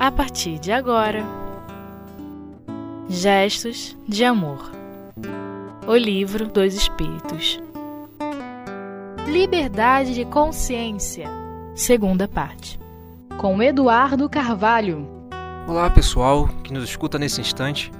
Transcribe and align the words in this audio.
a 0.00 0.10
partir 0.10 0.58
de 0.58 0.72
agora. 0.72 1.22
Gestos 3.06 3.94
de 4.08 4.24
Amor. 4.24 4.72
O 5.86 5.94
Livro 5.94 6.48
dos 6.48 6.72
Espíritos. 6.72 7.60
Liberdade 9.26 10.14
de 10.14 10.24
Consciência. 10.24 11.28
Segunda 11.74 12.26
parte. 12.26 12.80
Com 13.36 13.62
Eduardo 13.62 14.26
Carvalho. 14.30 15.06
Olá 15.68 15.90
pessoal 15.90 16.48
que 16.64 16.72
nos 16.72 16.84
escuta 16.84 17.18
nesse 17.18 17.42
instante. 17.42 17.92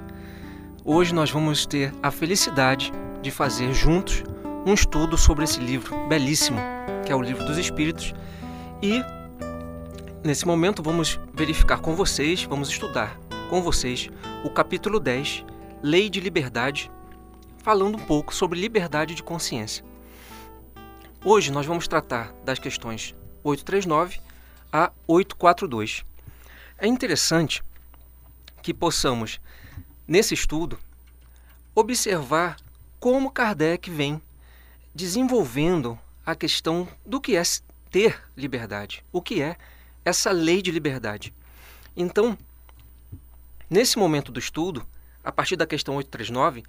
Hoje 0.83 1.13
nós 1.13 1.29
vamos 1.29 1.67
ter 1.67 1.93
a 2.01 2.09
felicidade 2.09 2.91
de 3.21 3.29
fazer 3.29 3.75
juntos 3.75 4.23
um 4.65 4.73
estudo 4.73 5.19
sobre 5.19 5.43
esse 5.43 5.59
livro 5.59 5.95
belíssimo, 6.07 6.57
que 7.05 7.11
é 7.11 7.15
o 7.15 7.21
Livro 7.21 7.45
dos 7.45 7.59
Espíritos, 7.59 8.11
e 8.81 9.03
Nesse 10.23 10.45
momento, 10.45 10.83
vamos 10.83 11.19
verificar 11.33 11.79
com 11.79 11.95
vocês, 11.95 12.43
vamos 12.43 12.69
estudar 12.69 13.19
com 13.49 13.59
vocês 13.59 14.07
o 14.43 14.51
capítulo 14.51 14.99
10, 14.99 15.43
Lei 15.81 16.11
de 16.11 16.19
Liberdade, 16.19 16.91
falando 17.57 17.97
um 17.97 18.05
pouco 18.05 18.31
sobre 18.31 18.59
liberdade 18.59 19.15
de 19.15 19.23
consciência. 19.23 19.83
Hoje 21.25 21.51
nós 21.51 21.65
vamos 21.65 21.87
tratar 21.87 22.33
das 22.45 22.59
questões 22.59 23.15
839 23.43 24.19
a 24.71 24.91
842. 25.07 26.05
É 26.77 26.85
interessante 26.85 27.63
que 28.61 28.75
possamos, 28.75 29.39
nesse 30.07 30.35
estudo, 30.35 30.77
observar 31.73 32.57
como 32.99 33.31
Kardec 33.31 33.89
vem 33.89 34.21
desenvolvendo 34.93 35.97
a 36.23 36.35
questão 36.35 36.87
do 37.03 37.19
que 37.19 37.35
é 37.35 37.41
ter 37.89 38.21
liberdade, 38.37 39.03
o 39.11 39.19
que 39.19 39.41
é 39.41 39.57
essa 40.03 40.31
lei 40.31 40.61
de 40.61 40.71
liberdade. 40.71 41.33
Então, 41.95 42.37
nesse 43.69 43.97
momento 43.97 44.31
do 44.31 44.39
estudo, 44.39 44.85
a 45.23 45.31
partir 45.31 45.55
da 45.55 45.67
questão 45.67 45.95
839, 45.95 46.63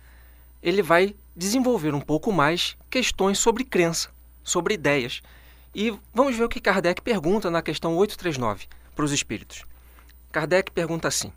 ele 0.62 0.82
vai 0.82 1.14
desenvolver 1.34 1.94
um 1.94 2.00
pouco 2.00 2.32
mais 2.32 2.76
questões 2.90 3.38
sobre 3.38 3.64
crença, 3.64 4.10
sobre 4.44 4.74
ideias. 4.74 5.22
E 5.74 5.96
vamos 6.12 6.36
ver 6.36 6.44
o 6.44 6.48
que 6.48 6.60
Kardec 6.60 7.00
pergunta 7.00 7.50
na 7.50 7.62
questão 7.62 7.96
839 7.96 8.66
para 8.94 9.04
os 9.04 9.12
espíritos. 9.12 9.64
Kardec 10.30 10.70
pergunta 10.70 11.08
assim: 11.08 11.32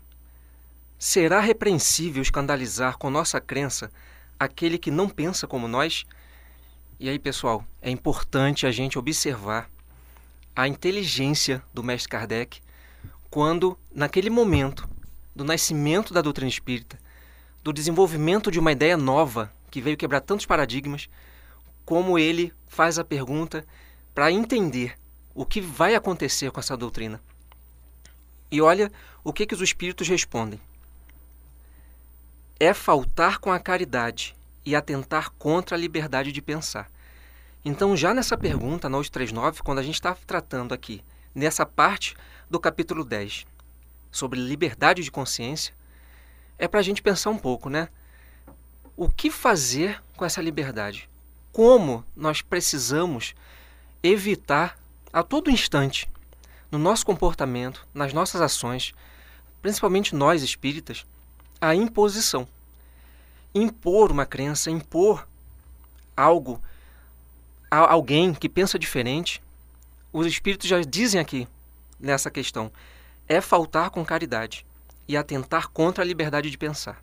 Será 0.98 1.40
repreensível 1.40 2.22
escandalizar 2.22 2.98
com 2.98 3.10
nossa 3.10 3.40
crença 3.40 3.90
aquele 4.38 4.78
que 4.78 4.90
não 4.90 5.08
pensa 5.08 5.46
como 5.46 5.66
nós? 5.66 6.04
E 6.98 7.08
aí, 7.08 7.18
pessoal, 7.18 7.64
é 7.82 7.90
importante 7.90 8.66
a 8.66 8.70
gente 8.70 8.98
observar 8.98 9.68
a 10.56 10.66
inteligência 10.66 11.62
do 11.74 11.84
mestre 11.84 12.08
Kardec 12.08 12.62
quando, 13.30 13.78
naquele 13.94 14.30
momento 14.30 14.88
do 15.34 15.44
nascimento 15.44 16.14
da 16.14 16.22
doutrina 16.22 16.48
espírita, 16.48 16.98
do 17.62 17.74
desenvolvimento 17.74 18.50
de 18.50 18.58
uma 18.58 18.72
ideia 18.72 18.96
nova 18.96 19.52
que 19.70 19.82
veio 19.82 19.98
quebrar 19.98 20.22
tantos 20.22 20.46
paradigmas, 20.46 21.10
como 21.84 22.18
ele 22.18 22.54
faz 22.66 22.98
a 22.98 23.04
pergunta 23.04 23.66
para 24.14 24.32
entender 24.32 24.98
o 25.34 25.44
que 25.44 25.60
vai 25.60 25.94
acontecer 25.94 26.50
com 26.50 26.58
essa 26.58 26.76
doutrina. 26.76 27.20
E 28.50 28.62
olha 28.62 28.90
o 29.22 29.34
que, 29.34 29.44
que 29.44 29.54
os 29.54 29.60
espíritos 29.60 30.08
respondem. 30.08 30.58
É 32.58 32.72
faltar 32.72 33.38
com 33.38 33.52
a 33.52 33.60
caridade 33.60 34.34
e 34.64 34.74
atentar 34.74 35.30
contra 35.32 35.76
a 35.76 35.78
liberdade 35.78 36.32
de 36.32 36.40
pensar. 36.40 36.90
Então, 37.68 37.96
já 37.96 38.14
nessa 38.14 38.38
pergunta, 38.38 38.88
na 38.88 38.96
839, 38.96 39.60
quando 39.64 39.80
a 39.80 39.82
gente 39.82 39.96
está 39.96 40.14
tratando 40.14 40.72
aqui, 40.72 41.02
nessa 41.34 41.66
parte 41.66 42.16
do 42.48 42.60
capítulo 42.60 43.04
10, 43.04 43.44
sobre 44.08 44.38
liberdade 44.38 45.02
de 45.02 45.10
consciência, 45.10 45.74
é 46.56 46.68
para 46.68 46.78
a 46.78 46.82
gente 46.84 47.02
pensar 47.02 47.30
um 47.30 47.36
pouco, 47.36 47.68
né? 47.68 47.88
O 48.96 49.08
que 49.10 49.32
fazer 49.32 50.00
com 50.16 50.24
essa 50.24 50.40
liberdade? 50.40 51.10
Como 51.50 52.04
nós 52.14 52.40
precisamos 52.40 53.34
evitar 54.00 54.78
a 55.12 55.24
todo 55.24 55.50
instante, 55.50 56.08
no 56.70 56.78
nosso 56.78 57.04
comportamento, 57.04 57.84
nas 57.92 58.12
nossas 58.12 58.40
ações, 58.40 58.94
principalmente 59.60 60.14
nós 60.14 60.40
espíritas, 60.40 61.04
a 61.60 61.74
imposição. 61.74 62.46
Impor 63.52 64.12
uma 64.12 64.24
crença, 64.24 64.70
impor 64.70 65.26
algo 66.16 66.62
alguém 67.70 68.32
que 68.32 68.48
pensa 68.48 68.78
diferente, 68.78 69.42
os 70.12 70.26
espíritos 70.26 70.68
já 70.68 70.80
dizem 70.80 71.20
aqui 71.20 71.48
nessa 71.98 72.30
questão, 72.30 72.70
é 73.28 73.40
faltar 73.40 73.90
com 73.90 74.04
caridade 74.04 74.64
e 75.08 75.16
atentar 75.16 75.68
contra 75.68 76.02
a 76.02 76.06
liberdade 76.06 76.50
de 76.50 76.58
pensar. 76.58 77.02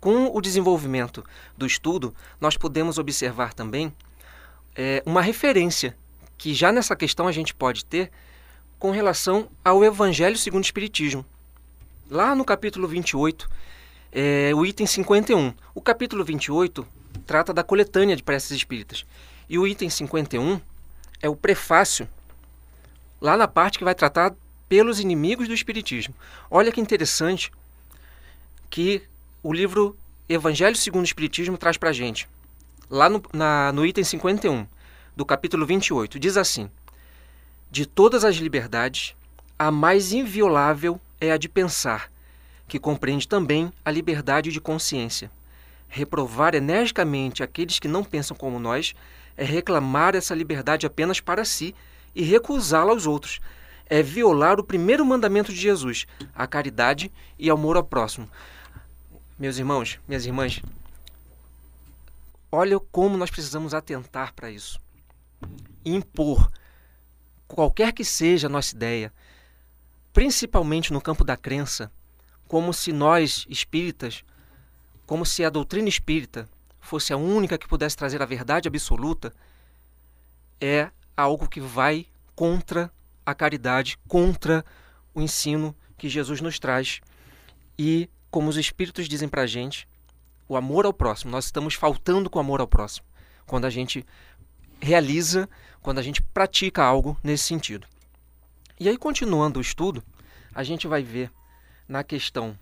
Com 0.00 0.36
o 0.36 0.40
desenvolvimento 0.40 1.24
do 1.56 1.66
estudo, 1.66 2.14
nós 2.40 2.56
podemos 2.56 2.98
observar 2.98 3.54
também 3.54 3.94
é, 4.74 5.02
uma 5.06 5.22
referência 5.22 5.96
que 6.36 6.52
já 6.52 6.72
nessa 6.72 6.96
questão 6.96 7.28
a 7.28 7.32
gente 7.32 7.54
pode 7.54 7.84
ter 7.84 8.10
com 8.78 8.90
relação 8.90 9.48
ao 9.64 9.84
Evangelho 9.84 10.36
segundo 10.36 10.64
o 10.64 10.66
Espiritismo. 10.66 11.24
Lá 12.10 12.34
no 12.34 12.44
capítulo 12.44 12.88
28, 12.88 13.48
é, 14.10 14.50
o 14.54 14.66
item 14.66 14.86
51. 14.86 15.54
O 15.72 15.80
capítulo 15.80 16.24
28 16.24 16.86
trata 17.26 17.52
da 17.52 17.62
coletânea 17.62 18.16
de 18.16 18.22
preces 18.22 18.50
espíritas. 18.50 19.04
E 19.48 19.58
o 19.58 19.66
item 19.66 19.88
51 19.88 20.60
é 21.20 21.28
o 21.28 21.36
prefácio, 21.36 22.08
lá 23.20 23.36
na 23.36 23.46
parte 23.46 23.78
que 23.78 23.84
vai 23.84 23.94
tratar 23.94 24.34
pelos 24.68 25.00
inimigos 25.00 25.48
do 25.48 25.54
espiritismo. 25.54 26.14
Olha 26.50 26.72
que 26.72 26.80
interessante 26.80 27.52
que 28.70 29.02
o 29.42 29.52
livro 29.52 29.96
Evangelho 30.28 30.76
segundo 30.76 31.02
o 31.02 31.06
Espiritismo 31.06 31.58
traz 31.58 31.76
para 31.76 31.90
a 31.90 31.92
gente. 31.92 32.28
Lá 32.88 33.08
no, 33.08 33.22
na, 33.32 33.72
no 33.72 33.84
item 33.84 34.04
51 34.04 34.66
do 35.14 35.26
capítulo 35.26 35.66
28, 35.66 36.18
diz 36.18 36.36
assim: 36.36 36.70
De 37.70 37.84
todas 37.84 38.24
as 38.24 38.36
liberdades, 38.36 39.14
a 39.58 39.70
mais 39.70 40.12
inviolável 40.12 41.00
é 41.20 41.30
a 41.32 41.36
de 41.36 41.48
pensar, 41.48 42.10
que 42.66 42.78
compreende 42.78 43.28
também 43.28 43.72
a 43.84 43.90
liberdade 43.90 44.50
de 44.50 44.60
consciência 44.60 45.30
Reprovar 45.94 46.54
energicamente 46.54 47.42
aqueles 47.42 47.78
que 47.78 47.86
não 47.86 48.02
pensam 48.02 48.34
como 48.34 48.58
nós 48.58 48.94
é 49.36 49.44
reclamar 49.44 50.14
essa 50.16 50.34
liberdade 50.34 50.86
apenas 50.86 51.20
para 51.20 51.44
si 51.44 51.74
e 52.14 52.22
recusá-la 52.22 52.92
aos 52.92 53.06
outros. 53.06 53.40
É 53.84 54.02
violar 54.02 54.58
o 54.58 54.64
primeiro 54.64 55.04
mandamento 55.04 55.52
de 55.52 55.60
Jesus, 55.60 56.06
a 56.34 56.46
caridade 56.46 57.12
e 57.38 57.50
amor 57.50 57.76
ao 57.76 57.84
próximo. 57.84 58.26
Meus 59.38 59.58
irmãos, 59.58 60.00
minhas 60.08 60.24
irmãs, 60.24 60.62
olha 62.50 62.80
como 62.80 63.18
nós 63.18 63.28
precisamos 63.30 63.74
atentar 63.74 64.32
para 64.32 64.50
isso. 64.50 64.80
Impor 65.84 66.50
qualquer 67.46 67.92
que 67.92 68.02
seja 68.02 68.46
a 68.46 68.50
nossa 68.50 68.74
ideia, 68.74 69.12
principalmente 70.10 70.90
no 70.90 71.02
campo 71.02 71.22
da 71.22 71.36
crença, 71.36 71.92
como 72.48 72.72
se 72.72 72.94
nós, 72.94 73.44
espíritas, 73.46 74.24
como 75.12 75.26
se 75.26 75.44
a 75.44 75.50
doutrina 75.50 75.90
espírita 75.90 76.48
fosse 76.80 77.12
a 77.12 77.18
única 77.18 77.58
que 77.58 77.68
pudesse 77.68 77.94
trazer 77.94 78.22
a 78.22 78.24
verdade 78.24 78.66
absoluta, 78.66 79.30
é 80.58 80.90
algo 81.14 81.46
que 81.46 81.60
vai 81.60 82.06
contra 82.34 82.90
a 83.26 83.34
caridade, 83.34 83.98
contra 84.08 84.64
o 85.12 85.20
ensino 85.20 85.76
que 85.98 86.08
Jesus 86.08 86.40
nos 86.40 86.58
traz. 86.58 87.02
E, 87.78 88.08
como 88.30 88.48
os 88.48 88.56
Espíritos 88.56 89.06
dizem 89.06 89.28
para 89.28 89.42
a 89.42 89.46
gente, 89.46 89.86
o 90.48 90.56
amor 90.56 90.86
ao 90.86 90.94
próximo, 90.94 91.30
nós 91.30 91.44
estamos 91.44 91.74
faltando 91.74 92.30
com 92.30 92.38
o 92.38 92.40
amor 92.40 92.62
ao 92.62 92.66
próximo, 92.66 93.06
quando 93.46 93.66
a 93.66 93.70
gente 93.70 94.06
realiza, 94.80 95.46
quando 95.82 95.98
a 95.98 96.02
gente 96.02 96.22
pratica 96.22 96.82
algo 96.82 97.18
nesse 97.22 97.44
sentido. 97.44 97.86
E 98.80 98.88
aí, 98.88 98.96
continuando 98.96 99.58
o 99.58 99.62
estudo, 99.62 100.02
a 100.54 100.64
gente 100.64 100.86
vai 100.86 101.02
ver 101.02 101.30
na 101.86 102.02
questão 102.02 102.58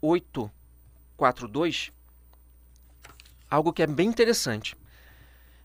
8 0.00 0.50
4.2 1.20 1.92
algo 3.50 3.72
que 3.72 3.82
é 3.82 3.86
bem 3.86 4.08
interessante, 4.08 4.76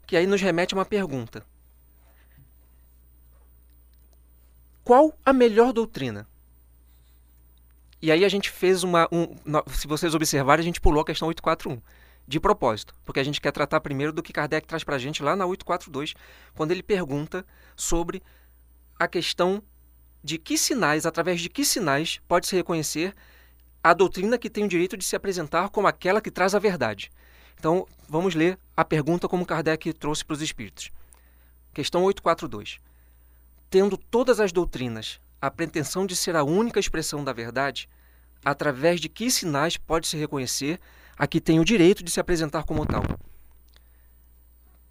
que 0.08 0.18
aí 0.18 0.26
nos 0.26 0.42
remete 0.42 0.74
a 0.74 0.78
uma 0.78 0.86
pergunta. 0.86 1.46
Qual 4.84 5.18
a 5.24 5.32
melhor 5.32 5.72
doutrina? 5.72 6.28
E 8.02 8.12
aí 8.12 8.26
a 8.26 8.30
gente 8.30 8.50
fez 8.50 8.84
uma. 8.84 9.08
Um, 9.12 9.28
se 9.72 9.88
vocês 9.88 10.14
observarem, 10.14 10.62
a 10.62 10.66
gente 10.66 10.82
pulou 10.82 11.02
a 11.02 11.06
questão 11.06 11.28
841. 11.28 11.82
De 12.28 12.40
propósito, 12.40 12.96
porque 13.06 13.20
a 13.20 13.24
gente 13.24 13.40
quer 13.40 13.52
tratar 13.52 13.80
primeiro 13.82 14.12
do 14.12 14.24
que 14.24 14.34
Kardec 14.34 14.66
traz 14.66 14.84
para 14.84 14.96
a 14.96 15.00
gente 15.00 15.22
lá 15.22 15.36
na 15.36 15.46
842, 15.46 16.16
quando 16.56 16.72
ele 16.72 16.82
pergunta 16.82 17.46
sobre 17.76 18.20
a 18.98 19.08
questão 19.08 19.62
de 20.24 20.40
que 20.40 20.58
sinais, 20.58 21.06
através 21.06 21.40
de 21.40 21.50
que 21.50 21.64
sinais 21.64 22.20
pode-se 22.28 22.56
reconhecer 22.56 23.14
a 23.86 23.94
doutrina 23.94 24.36
que 24.40 24.50
tem 24.50 24.64
o 24.64 24.68
direito 24.68 24.98
de 24.98 25.06
se 25.06 25.16
apresentar 25.16 25.70
como 25.70 25.86
aquela 25.86 26.20
que 26.20 26.32
traz 26.32 26.56
a 26.56 26.60
verdade. 26.60 27.12
Então, 27.56 27.86
vamos 28.10 28.34
ler 28.34 28.58
a 28.76 28.84
pergunta 28.84 29.28
como 29.28 29.46
Kardec 29.46 29.94
trouxe 29.94 30.26
para 30.26 30.34
os 30.34 30.42
espíritos. 30.42 30.90
Questão 31.72 32.04
842. 32.04 32.80
Tendo 33.70 33.96
todas 33.96 34.40
as 34.40 34.52
doutrinas 34.52 35.20
a 35.40 35.52
pretensão 35.52 36.04
de 36.04 36.16
ser 36.16 36.36
a 36.36 36.44
única 36.44 36.80
expressão 36.80 37.24
da 37.24 37.32
verdade, 37.32 37.88
através 38.44 39.00
de 39.00 39.08
que 39.08 39.30
sinais 39.30 39.78
pode 39.78 40.08
se 40.08 40.18
reconhecer 40.18 40.80
a 41.16 41.28
que 41.28 41.40
tem 41.40 41.60
o 41.60 41.66
direito 41.66 42.04
de 42.04 42.10
se 42.10 42.20
apresentar 42.20 42.64
como 42.64 42.88
tal? 42.88 43.04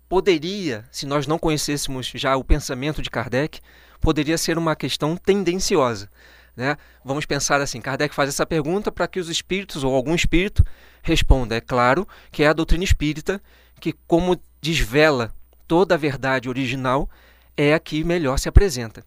Poderia, 0.09 0.89
se 0.93 1.05
nós 1.05 1.27
não 1.27 1.37
conhecêssemos 1.37 2.13
já 2.15 2.37
o 2.37 2.45
pensamento 2.45 3.03
de 3.03 3.11
Kardec, 3.11 3.61
poderia 4.01 4.39
ser 4.39 4.57
uma 4.57 4.77
questão 4.77 5.17
tendenciosa. 5.17 6.09
Né? 6.57 6.77
Vamos 7.05 7.27
pensar 7.27 7.61
assim: 7.61 7.81
Kardec 7.81 8.15
faz 8.15 8.29
essa 8.29 8.47
pergunta 8.47 8.93
para 8.93 9.09
que 9.09 9.19
os 9.19 9.29
espíritos 9.29 9.83
ou 9.83 9.95
algum 9.95 10.15
espírito 10.15 10.65
responda. 11.03 11.57
É 11.57 11.61
claro 11.61 12.07
que 12.31 12.43
é 12.43 12.49
a 12.49 12.53
doutrina 12.53 12.85
espírita 12.85 13.43
que, 13.81 13.93
como 14.07 14.41
desvela 14.61 15.35
toda 15.67 15.95
a 15.95 15.99
verdade 15.99 16.49
original, 16.49 17.11
é 17.57 17.75
a 17.75 17.81
que 17.81 18.05
melhor 18.05 18.39
se 18.39 18.49
apresenta. 18.49 19.05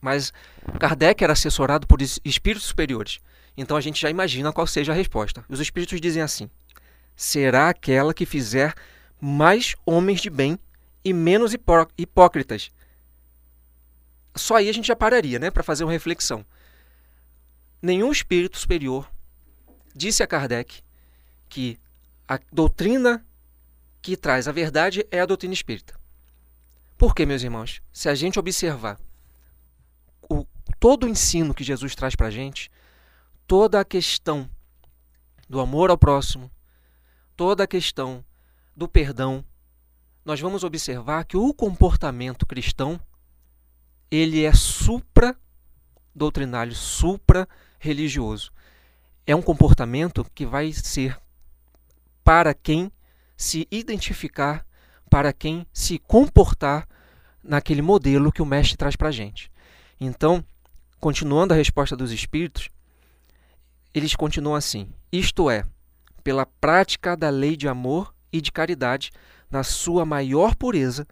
Mas 0.00 0.32
Kardec 0.78 1.22
era 1.22 1.32
assessorado 1.32 1.86
por 1.86 2.00
espíritos 2.02 2.66
superiores. 2.66 3.18
Então 3.56 3.76
a 3.76 3.80
gente 3.80 4.00
já 4.00 4.08
imagina 4.08 4.52
qual 4.52 4.66
seja 4.66 4.92
a 4.92 4.94
resposta. 4.94 5.44
Os 5.48 5.60
espíritos 5.60 6.00
dizem 6.00 6.22
assim: 6.22 6.48
será 7.16 7.68
aquela 7.68 8.14
que 8.14 8.24
fizer 8.24 8.74
mais 9.20 9.74
homens 9.84 10.20
de 10.20 10.30
bem 10.30 10.58
e 11.04 11.12
menos 11.12 11.52
hipó 11.52 11.86
hipócritas, 11.96 12.70
só 14.38 14.56
aí 14.56 14.68
a 14.68 14.72
gente 14.72 14.88
já 14.88 14.96
pararia, 14.96 15.38
né, 15.38 15.50
para 15.50 15.62
fazer 15.62 15.84
uma 15.84 15.92
reflexão. 15.92 16.44
Nenhum 17.82 18.10
espírito 18.10 18.58
superior 18.58 19.10
disse 19.94 20.22
a 20.22 20.26
Kardec 20.26 20.82
que 21.48 21.78
a 22.26 22.38
doutrina 22.52 23.24
que 24.00 24.16
traz 24.16 24.48
a 24.48 24.52
verdade 24.52 25.06
é 25.10 25.20
a 25.20 25.26
doutrina 25.26 25.54
espírita. 25.54 25.98
Por 26.96 27.14
quê, 27.14 27.24
meus 27.24 27.42
irmãos? 27.42 27.80
Se 27.92 28.08
a 28.08 28.14
gente 28.14 28.38
observar 28.38 28.98
o, 30.28 30.46
todo 30.80 31.04
o 31.04 31.08
ensino 31.08 31.54
que 31.54 31.64
Jesus 31.64 31.94
traz 31.94 32.14
para 32.16 32.26
a 32.26 32.30
gente, 32.30 32.70
toda 33.46 33.80
a 33.80 33.84
questão 33.84 34.48
do 35.48 35.60
amor 35.60 35.90
ao 35.90 35.98
próximo, 35.98 36.50
toda 37.36 37.64
a 37.64 37.66
questão 37.66 38.24
do 38.76 38.88
perdão, 38.88 39.44
nós 40.24 40.40
vamos 40.40 40.64
observar 40.64 41.24
que 41.24 41.36
o 41.36 41.54
comportamento 41.54 42.44
cristão 42.44 43.00
ele 44.10 44.44
é 44.44 44.52
supra 44.52 45.36
doutrinário, 46.14 46.74
supra 46.74 47.48
religioso. 47.78 48.52
É 49.26 49.34
um 49.34 49.42
comportamento 49.42 50.26
que 50.34 50.44
vai 50.44 50.72
ser 50.72 51.16
para 52.24 52.52
quem 52.52 52.90
se 53.36 53.66
identificar, 53.70 54.66
para 55.08 55.32
quem 55.32 55.66
se 55.72 55.98
comportar 55.98 56.88
naquele 57.42 57.80
modelo 57.80 58.32
que 58.32 58.42
o 58.42 58.46
mestre 58.46 58.76
traz 58.76 58.96
para 58.96 59.08
a 59.08 59.12
gente. 59.12 59.50
Então, 60.00 60.44
continuando 61.00 61.54
a 61.54 61.56
resposta 61.56 61.96
dos 61.96 62.10
espíritos, 62.10 62.68
eles 63.94 64.14
continuam 64.14 64.56
assim: 64.56 64.92
isto 65.12 65.50
é, 65.50 65.64
pela 66.22 66.44
prática 66.44 67.16
da 67.16 67.30
lei 67.30 67.56
de 67.56 67.68
amor 67.68 68.14
e 68.32 68.40
de 68.40 68.52
caridade 68.52 69.10
na 69.50 69.62
sua 69.62 70.04
maior 70.04 70.54
pureza 70.54 71.06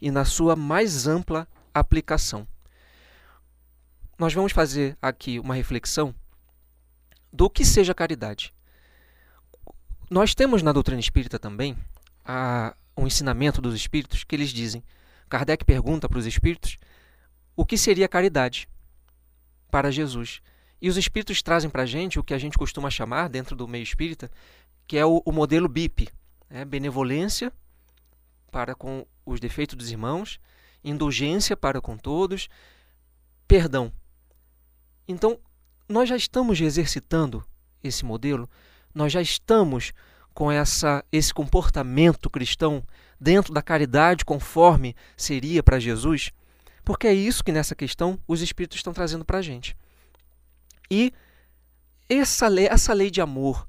e 0.00 0.10
na 0.10 0.24
sua 0.24 0.54
mais 0.54 1.06
ampla 1.06 1.48
aplicação. 1.74 2.46
Nós 4.18 4.34
vamos 4.34 4.52
fazer 4.52 4.96
aqui 5.00 5.38
uma 5.38 5.54
reflexão 5.54 6.14
do 7.32 7.48
que 7.48 7.64
seja 7.64 7.94
caridade. 7.94 8.52
Nós 10.10 10.34
temos 10.34 10.62
na 10.62 10.72
doutrina 10.72 11.00
espírita 11.00 11.38
também 11.38 11.76
a, 12.24 12.74
um 12.96 13.06
ensinamento 13.06 13.60
dos 13.60 13.74
espíritos 13.74 14.24
que 14.24 14.34
eles 14.34 14.50
dizem. 14.50 14.82
Kardec 15.28 15.64
pergunta 15.64 16.08
para 16.08 16.18
os 16.18 16.26
espíritos 16.26 16.76
o 17.56 17.64
que 17.64 17.78
seria 17.78 18.08
caridade 18.08 18.68
para 19.70 19.90
Jesus. 19.90 20.40
E 20.82 20.88
os 20.88 20.96
espíritos 20.96 21.42
trazem 21.42 21.70
para 21.70 21.82
a 21.82 21.86
gente 21.86 22.18
o 22.18 22.24
que 22.24 22.34
a 22.34 22.38
gente 22.38 22.58
costuma 22.58 22.90
chamar, 22.90 23.28
dentro 23.28 23.54
do 23.54 23.68
meio 23.68 23.82
espírita, 23.82 24.30
que 24.86 24.96
é 24.96 25.04
o, 25.04 25.22
o 25.24 25.32
modelo 25.32 25.68
BIP: 25.68 26.08
né? 26.48 26.64
benevolência 26.64 27.52
para 28.50 28.74
com 28.74 29.06
os 29.24 29.38
defeitos 29.38 29.76
dos 29.76 29.90
irmãos, 29.90 30.40
indulgência 30.84 31.56
para 31.56 31.80
com 31.80 31.96
todos, 31.96 32.48
perdão. 33.46 33.92
Então, 35.06 35.38
nós 35.88 36.08
já 36.08 36.16
estamos 36.16 36.60
exercitando 36.60 37.44
esse 37.82 38.04
modelo, 38.04 38.48
nós 38.94 39.12
já 39.12 39.20
estamos 39.20 39.92
com 40.32 40.50
essa, 40.50 41.04
esse 41.10 41.34
comportamento 41.34 42.30
cristão 42.30 42.82
dentro 43.20 43.52
da 43.52 43.62
caridade 43.62 44.24
conforme 44.24 44.94
seria 45.16 45.62
para 45.62 45.80
Jesus, 45.80 46.30
porque 46.84 47.06
é 47.06 47.12
isso 47.12 47.44
que 47.44 47.52
nessa 47.52 47.74
questão 47.74 48.18
os 48.26 48.40
Espíritos 48.40 48.78
estão 48.78 48.92
trazendo 48.92 49.24
para 49.24 49.38
a 49.38 49.42
gente. 49.42 49.76
E 50.90 51.12
essa 52.08 52.48
lei, 52.48 52.66
essa 52.66 52.92
lei 52.92 53.10
de 53.10 53.20
amor, 53.20 53.68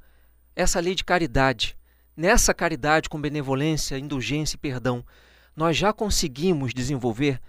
essa 0.55 0.79
lei 0.79 0.95
de 0.95 1.03
caridade, 1.03 1.77
nessa 2.15 2.53
caridade 2.53 3.09
com 3.09 3.19
benevolência, 3.19 3.97
indulgência 3.97 4.55
e 4.55 4.59
perdão, 4.59 5.05
nós 5.61 5.77
já 5.77 5.93
conseguimos 5.93 6.73
desenvolver, 6.73 7.39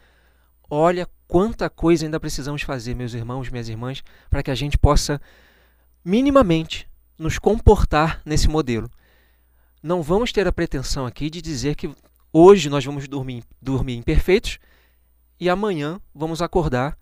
olha 0.69 1.09
quanta 1.26 1.70
coisa 1.70 2.05
ainda 2.05 2.20
precisamos 2.20 2.61
fazer, 2.61 2.94
meus 2.94 3.14
irmãos, 3.14 3.49
minhas 3.49 3.70
irmãs, 3.70 4.05
para 4.29 4.43
que 4.43 4.50
a 4.50 4.55
gente 4.55 4.76
possa 4.76 5.19
minimamente 6.05 6.87
nos 7.17 7.38
comportar 7.38 8.20
nesse 8.23 8.49
modelo. 8.49 8.91
Não 9.82 10.03
vamos 10.03 10.31
ter 10.31 10.47
a 10.47 10.53
pretensão 10.53 11.06
aqui 11.06 11.31
de 11.31 11.41
dizer 11.41 11.75
que 11.75 11.91
hoje 12.31 12.69
nós 12.69 12.85
vamos 12.85 13.09
dormir, 13.09 13.44
dormir 13.62 13.97
imperfeitos 13.97 14.58
e 15.41 15.49
amanhã 15.49 15.99
vamos 16.15 16.43
acordar 16.43 16.99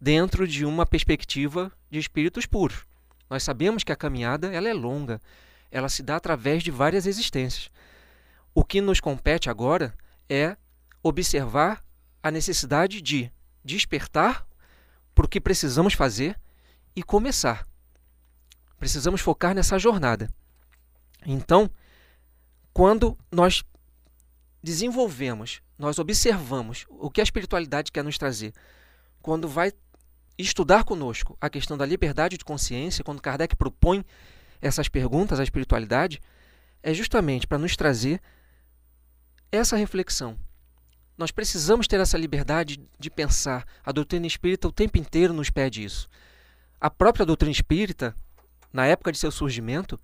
dentro 0.00 0.46
de 0.46 0.64
uma 0.64 0.86
perspectiva 0.86 1.72
de 1.90 1.98
espíritos 1.98 2.46
puros. 2.46 2.84
Nós 3.28 3.42
sabemos 3.42 3.82
que 3.82 3.90
a 3.90 3.96
caminhada 3.96 4.54
ela 4.54 4.68
é 4.68 4.72
longa, 4.72 5.20
ela 5.68 5.88
se 5.88 6.00
dá 6.00 6.14
através 6.14 6.62
de 6.62 6.70
várias 6.70 7.06
existências. 7.06 7.72
O 8.54 8.62
que 8.62 8.80
nos 8.80 9.00
compete 9.00 9.50
agora 9.50 9.92
é 10.28 10.56
observar 11.02 11.84
a 12.22 12.30
necessidade 12.30 13.00
de 13.00 13.32
despertar 13.64 14.46
para 15.14 15.26
o 15.26 15.28
que 15.28 15.40
precisamos 15.40 15.94
fazer 15.94 16.38
e 16.94 17.02
começar. 17.02 17.66
Precisamos 18.78 19.20
focar 19.20 19.54
nessa 19.54 19.78
jornada. 19.78 20.28
Então, 21.26 21.70
quando 22.72 23.18
nós 23.30 23.64
desenvolvemos, 24.62 25.62
nós 25.78 25.98
observamos 25.98 26.86
o 26.88 27.10
que 27.10 27.20
a 27.20 27.24
espiritualidade 27.24 27.90
quer 27.90 28.04
nos 28.04 28.18
trazer, 28.18 28.52
quando 29.20 29.48
vai 29.48 29.72
estudar 30.36 30.84
conosco 30.84 31.36
a 31.40 31.50
questão 31.50 31.76
da 31.76 31.84
liberdade 31.84 32.38
de 32.38 32.44
consciência, 32.44 33.02
quando 33.02 33.20
Kardec 33.20 33.56
propõe 33.56 34.04
essas 34.60 34.88
perguntas 34.88 35.40
à 35.40 35.42
espiritualidade, 35.42 36.20
é 36.82 36.94
justamente 36.94 37.46
para 37.46 37.58
nos 37.58 37.76
trazer 37.76 38.20
essa 39.50 39.76
reflexão. 39.76 40.36
Nós 41.16 41.30
precisamos 41.30 41.88
ter 41.88 41.98
essa 41.98 42.16
liberdade 42.16 42.80
de 42.98 43.10
pensar. 43.10 43.66
A 43.84 43.90
doutrina 43.90 44.26
espírita 44.26 44.68
o 44.68 44.72
tempo 44.72 44.98
inteiro 44.98 45.32
nos 45.32 45.50
pede 45.50 45.82
isso. 45.82 46.08
A 46.80 46.88
própria 46.88 47.26
doutrina 47.26 47.50
espírita, 47.50 48.14
na 48.72 48.86
época 48.86 49.10
de 49.10 49.18
seu 49.18 49.32
surgimento, 49.32 49.98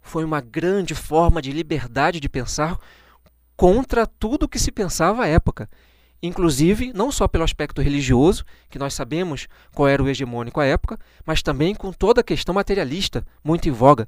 foi 0.00 0.24
uma 0.24 0.40
grande 0.40 0.94
forma 0.94 1.42
de 1.42 1.52
liberdade 1.52 2.20
de 2.20 2.28
pensar 2.28 2.78
contra 3.56 4.06
tudo 4.06 4.44
o 4.44 4.48
que 4.48 4.58
se 4.58 4.72
pensava 4.72 5.24
à 5.24 5.26
época. 5.26 5.68
Inclusive, 6.22 6.90
não 6.94 7.12
só 7.12 7.28
pelo 7.28 7.44
aspecto 7.44 7.82
religioso, 7.82 8.44
que 8.70 8.78
nós 8.78 8.94
sabemos 8.94 9.46
qual 9.74 9.88
era 9.88 10.02
o 10.02 10.08
hegemônico 10.08 10.58
à 10.58 10.64
época, 10.64 10.98
mas 11.26 11.42
também 11.42 11.74
com 11.74 11.92
toda 11.92 12.22
a 12.22 12.24
questão 12.24 12.54
materialista 12.54 13.26
muito 13.42 13.68
em 13.68 13.72
voga. 13.72 14.06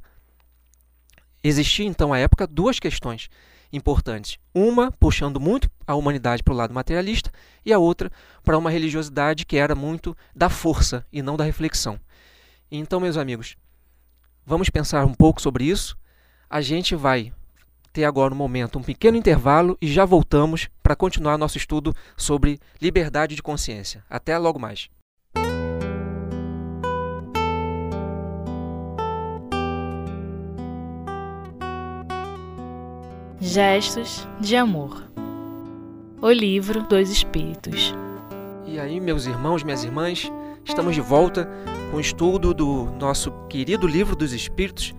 Existia 1.45 1.85
então 1.85 2.13
à 2.13 2.19
época 2.19 2.47
duas 2.47 2.79
questões 2.79 3.29
importantes. 3.73 4.39
Uma 4.55 4.91
puxando 4.93 5.41
muito 5.41 5.71
a 5.87 5.95
humanidade 5.95 6.43
para 6.43 6.55
o 6.55 6.57
lado 6.57 6.75
materialista 6.75 7.31
e 7.65 7.73
a 7.73 7.79
outra 7.79 8.11
para 8.43 8.59
uma 8.59 8.71
religiosidade 8.71 9.45
que 9.45 9.57
era 9.57 9.75
muito 9.75 10.17
da 10.35 10.49
força 10.49 11.05
e 11.13 11.23
não 11.23 11.37
da 11.37 11.45
reflexão. 11.45 11.99
Então, 12.71 13.01
meus 13.01 13.17
amigos, 13.17 13.57
vamos 14.45 14.71
pensar 14.71 15.05
um 15.05 15.15
pouco 15.15 15.41
sobre 15.41 15.65
isso. 15.65 15.97
A 16.49 16.61
gente 16.61 16.95
vai 16.95 17.33
ter 17.93 18.05
agora 18.05 18.35
um 18.35 18.37
momento, 18.37 18.79
um 18.79 18.83
pequeno 18.83 19.17
intervalo 19.17 19.77
e 19.81 19.91
já 19.91 20.05
voltamos 20.05 20.69
para 20.83 20.95
continuar 20.95 21.39
nosso 21.39 21.57
estudo 21.57 21.95
sobre 22.17 22.59
liberdade 22.81 23.35
de 23.35 23.43
consciência. 23.43 24.05
Até 24.11 24.37
logo 24.37 24.59
mais. 24.59 24.91
Gestos 33.47 34.27
de 34.41 34.57
Amor 34.57 35.09
O 36.21 36.29
Livro 36.33 36.83
dos 36.83 37.09
Espíritos. 37.09 37.95
E 38.67 38.81
aí, 38.81 38.99
meus 38.99 39.27
irmãos, 39.27 39.63
minhas 39.63 39.85
irmãs, 39.85 40.29
estamos 40.65 40.97
de 40.97 41.01
volta 41.01 41.49
com 41.93 41.99
o 41.99 42.01
estudo 42.01 42.53
do 42.53 42.87
nosso 42.99 43.31
querido 43.49 43.87
Livro 43.87 44.17
dos 44.17 44.33
Espíritos, 44.33 44.93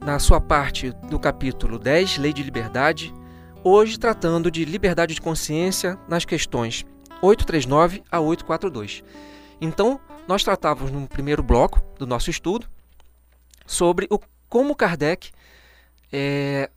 na 0.00 0.18
sua 0.18 0.40
parte 0.40 0.92
do 1.10 1.20
capítulo 1.20 1.78
10, 1.78 2.16
Lei 2.16 2.32
de 2.32 2.42
Liberdade, 2.42 3.12
hoje 3.62 3.98
tratando 3.98 4.50
de 4.50 4.64
liberdade 4.64 5.14
de 5.14 5.20
consciência 5.20 5.98
nas 6.08 6.24
questões 6.24 6.86
839 7.20 8.02
a 8.10 8.18
842. 8.18 9.04
Então, 9.60 10.00
nós 10.26 10.42
tratávamos 10.42 10.90
no 10.90 11.06
primeiro 11.06 11.42
bloco 11.42 11.82
do 11.98 12.06
nosso 12.06 12.30
estudo 12.30 12.66
sobre 13.66 14.06
o, 14.10 14.18
como 14.48 14.74
Kardec 14.74 15.30
é, 16.10 16.70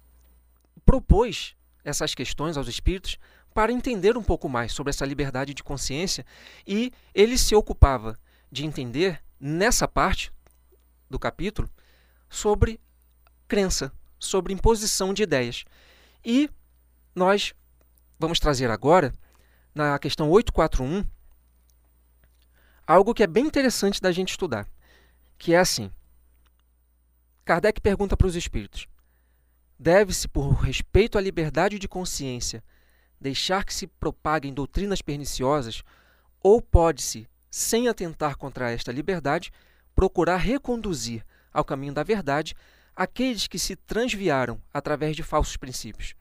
propôs 0.92 1.56
essas 1.86 2.14
questões 2.14 2.58
aos 2.58 2.68
espíritos 2.68 3.18
para 3.54 3.72
entender 3.72 4.18
um 4.18 4.24
pouco 4.24 4.50
mais 4.50 4.74
sobre 4.74 4.90
essa 4.90 5.06
liberdade 5.06 5.54
de 5.54 5.64
consciência 5.64 6.26
e 6.68 6.92
ele 7.16 7.38
se 7.38 7.56
ocupava 7.56 8.20
de 8.52 8.66
entender 8.66 9.24
nessa 9.40 9.88
parte 9.88 10.34
do 11.10 11.18
capítulo 11.18 11.70
sobre 12.30 12.78
crença, 13.48 13.90
sobre 14.20 14.54
imposição 14.54 15.14
de 15.14 15.24
ideias. 15.24 15.64
E 16.26 16.50
nós 17.16 17.54
vamos 18.20 18.38
trazer 18.38 18.70
agora, 18.70 19.14
na 19.74 19.98
questão 19.98 20.30
841, 20.30 21.06
algo 22.86 23.14
que 23.14 23.24
é 23.24 23.28
bem 23.28 23.46
interessante 23.46 24.02
da 24.02 24.12
gente 24.12 24.32
estudar, 24.32 24.68
que 25.38 25.54
é 25.54 25.58
assim. 25.58 25.90
Kardec 27.46 27.80
pergunta 27.80 28.18
para 28.18 28.28
os 28.28 28.36
espíritos: 28.36 28.91
deve-se, 29.82 30.28
por 30.28 30.52
respeito 30.52 31.18
à 31.18 31.22
liberdade 31.22 31.80
de 31.80 31.88
consciência, 31.88 32.64
deixar 33.20 33.66
que 33.66 33.74
se 33.74 33.88
propaguem 33.88 34.54
doutrinas 34.54 35.02
perniciosas, 35.02 35.82
ou 36.44 36.62
pode-se, 36.62 37.28
sem 37.50 37.88
atentar 37.88 38.38
contra 38.38 38.70
esta 38.70 38.92
liberdade, 38.92 39.52
procurar 39.96 40.38
reconduzir 40.38 41.26
ao 41.52 41.66
caminho 41.66 41.94
da 41.94 42.04
verdade 42.04 42.54
aqueles 42.96 43.48
que 43.48 43.58
se 43.58 43.76
transviaram 43.76 44.62
através 44.72 45.16
de 45.16 45.24
falsos 45.24 45.58
princípios. 45.58 46.14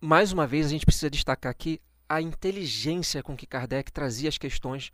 Mais 0.00 0.32
uma 0.32 0.46
vez, 0.46 0.66
a 0.66 0.70
gente 0.70 0.84
precisa 0.84 1.08
destacar 1.08 1.52
aqui 1.52 1.80
a 2.08 2.20
inteligência 2.20 3.22
com 3.22 3.36
que 3.36 3.46
Kardec 3.46 3.92
trazia 3.92 4.28
as 4.28 4.36
questões 4.36 4.90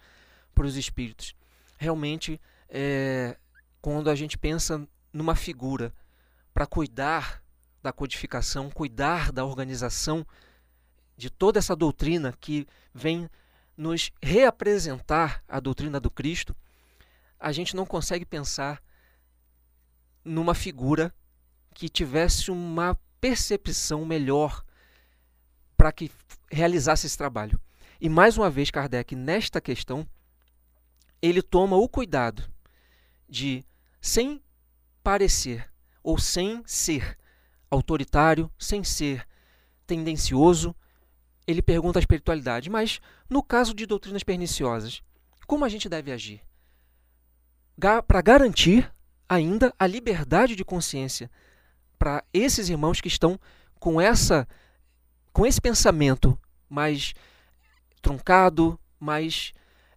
para 0.55 0.67
os 0.67 0.77
espíritos. 0.77 1.35
Realmente, 1.79 2.39
é, 2.69 3.39
quando 3.81 4.11
a 4.11 4.15
gente 4.15 4.37
pensa 4.37 4.87
numa 5.11 5.35
figura 5.35 5.93
para 6.53 6.67
cuidar 6.67 7.43
da 7.83 7.93
codificação, 7.93 8.71
cuidar 8.71 9.33
da 9.33 9.45
organização 9.45 10.27
de 11.17 11.31
toda 11.31 11.59
essa 11.59 11.75
doutrina 11.75 12.33
que 12.41 12.67
vem 12.95 13.29
nos 13.77 14.13
reapresentar 14.23 15.43
a 15.49 15.59
doutrina 15.59 15.99
do 15.99 16.11
Cristo, 16.11 16.55
a 17.39 17.51
gente 17.51 17.75
não 17.75 17.85
consegue 17.85 18.25
pensar 18.25 18.83
numa 20.25 20.55
figura 20.55 21.13
que 21.75 21.89
tivesse 21.89 22.51
uma 22.51 22.97
percepção 23.21 24.05
melhor 24.05 24.65
para 25.77 25.91
que 25.91 26.11
realizasse 26.51 27.07
esse 27.07 27.19
trabalho. 27.19 27.61
E 28.01 28.09
mais 28.09 28.37
uma 28.37 28.51
vez, 28.51 28.71
Kardec, 28.71 29.17
nesta 29.17 29.61
questão, 29.61 30.07
ele 31.21 31.41
toma 31.41 31.77
o 31.77 31.89
cuidado 31.89 32.49
de, 33.29 33.65
sem 34.01 34.43
parecer 35.03 35.72
ou 36.03 36.19
sem 36.19 36.63
ser 36.67 37.19
autoritário, 37.71 38.51
sem 38.59 38.85
ser 38.85 39.27
tendencioso, 39.87 40.75
ele 41.47 41.63
pergunta 41.63 41.99
a 41.99 42.01
espiritualidade, 42.01 42.71
mas 42.71 43.01
no 43.29 43.43
caso 43.43 43.75
de 43.75 43.87
doutrinas 43.87 44.23
perniciosas, 44.23 45.03
como 45.47 45.65
a 45.65 45.69
gente 45.69 45.89
deve 45.89 46.13
agir? 46.13 46.41
Para 48.07 48.23
garantir 48.23 48.93
ainda 49.29 49.75
a 49.79 49.87
liberdade 49.87 50.55
de 50.55 50.65
consciência 50.65 51.31
para 51.99 52.25
esses 52.33 52.69
irmãos 52.69 53.01
que 53.01 53.09
estão 53.09 53.39
com 53.79 54.01
essa 54.01 54.47
com 55.33 55.47
esse 55.47 55.61
pensamento 55.61 56.39
mais 56.69 57.15
truncado, 58.03 58.79
mais 59.01 59.53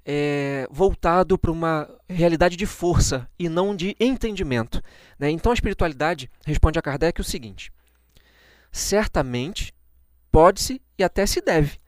é, 0.05 0.67
voltado 0.69 1.37
para 1.37 1.51
uma 1.51 1.89
realidade 2.07 2.55
de 2.55 2.65
força 2.65 3.27
e 3.39 3.49
não 3.49 3.75
de 3.75 3.95
entendimento. 3.99 4.81
Né? 5.17 5.31
Então 5.31 5.51
a 5.51 5.55
espiritualidade 5.55 6.29
responde 6.45 6.77
a 6.77 6.81
Kardec 6.81 7.19
o 7.19 7.23
seguinte: 7.23 7.71
certamente 8.71 9.73
pode-se 10.31 10.81
e 10.97 11.03
até 11.03 11.25
se 11.25 11.41
deve. 11.41 11.79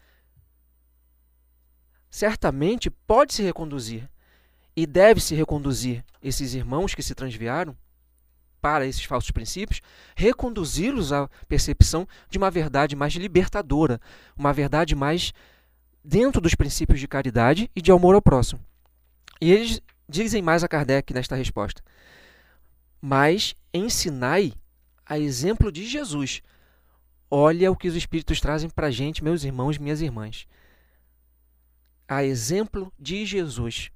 Certamente 2.10 2.90
pode-se 2.90 3.44
reconduzir 3.44 4.10
e 4.76 4.86
deve-se 4.86 5.36
reconduzir 5.36 6.04
esses 6.22 6.54
irmãos 6.54 6.96
que 6.96 7.04
se 7.04 7.14
transviaram 7.14 7.76
para 8.62 8.86
esses 8.86 9.04
falsos 9.04 9.32
princípios, 9.32 9.82
reconduzi-los 10.16 11.14
à 11.14 11.30
percepção 11.48 12.08
de 12.30 12.38
uma 12.38 12.50
verdade 12.50 12.96
mais 12.96 13.14
libertadora, 13.14 14.02
uma 14.36 14.52
verdade 14.52 14.96
mais 14.96 15.32
dentro 16.08 16.40
dos 16.40 16.56
princípios 16.56 17.02
de 17.02 17.08
caridade 17.08 17.70
e 17.76 17.82
de 17.82 17.92
amor 17.92 18.16
ao 18.16 18.22
próximo. 18.22 18.62
E 19.42 19.52
eles 19.52 19.82
dizem 20.08 20.42
mais 20.42 20.64
a 20.64 20.68
Kardec 20.68 21.14
nesta 21.14 21.36
resposta. 21.36 21.84
Mas 23.02 23.58
ensinai 23.74 24.54
a 25.06 25.20
exemplo 25.20 25.70
de 25.70 25.86
Jesus. 25.86 26.42
Olha 27.30 27.70
o 27.70 27.76
que 27.76 27.90
os 27.90 27.96
Espíritos 27.96 28.40
trazem 28.40 28.70
para 28.70 28.88
a 28.88 28.92
gente, 28.92 29.22
meus 29.22 29.44
irmãos, 29.44 29.78
minhas 29.78 30.00
irmãs. 30.00 30.48
A 32.08 32.24
exemplo 32.24 32.92
de 32.98 33.26
Jesus, 33.26 33.92